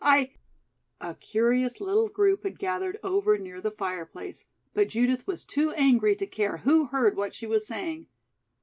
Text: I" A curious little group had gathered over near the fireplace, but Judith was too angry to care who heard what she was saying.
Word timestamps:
I" 0.03 0.31
A 0.99 1.13
curious 1.13 1.79
little 1.79 2.07
group 2.07 2.41
had 2.41 2.57
gathered 2.57 2.97
over 3.03 3.37
near 3.37 3.61
the 3.61 3.69
fireplace, 3.69 4.45
but 4.73 4.87
Judith 4.87 5.27
was 5.27 5.45
too 5.45 5.73
angry 5.73 6.15
to 6.15 6.25
care 6.25 6.57
who 6.57 6.85
heard 6.87 7.15
what 7.15 7.35
she 7.35 7.45
was 7.45 7.67
saying. 7.67 8.07